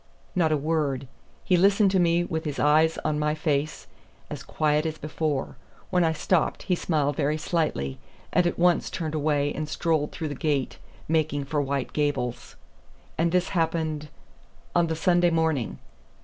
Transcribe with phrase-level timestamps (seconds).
[0.33, 1.07] "Not a word.
[1.43, 3.85] He listened to me with his eyes on my face,
[4.31, 5.57] as quiet as before.
[5.91, 7.99] When I stopped he smiled very slightly,
[8.33, 12.55] and at once turned away and strolled through the gate, making for White Gables."
[13.15, 14.09] "And this happened?"
[14.75, 15.77] "On the Sunday morning."